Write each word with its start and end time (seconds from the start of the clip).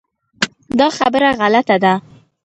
دا 0.79 0.87
خبره 0.97 1.29
غلطه 1.39 1.77
ده. 1.83 1.93